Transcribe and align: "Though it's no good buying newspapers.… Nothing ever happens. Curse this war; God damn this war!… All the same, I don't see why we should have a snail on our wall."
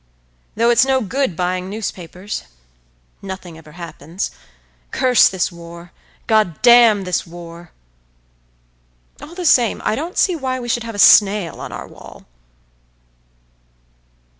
"Though 0.55 0.71
it's 0.71 0.83
no 0.83 0.99
good 1.01 1.35
buying 1.35 1.69
newspapers.… 1.69 2.45
Nothing 3.21 3.55
ever 3.55 3.73
happens. 3.73 4.31
Curse 4.89 5.29
this 5.29 5.51
war; 5.51 5.91
God 6.25 6.59
damn 6.63 7.03
this 7.03 7.27
war!… 7.27 7.71
All 9.21 9.35
the 9.35 9.45
same, 9.45 9.79
I 9.85 9.93
don't 9.93 10.17
see 10.17 10.35
why 10.35 10.59
we 10.59 10.69
should 10.69 10.85
have 10.85 10.95
a 10.95 10.97
snail 10.97 11.59
on 11.61 11.71
our 11.71 11.87
wall." 11.87 12.25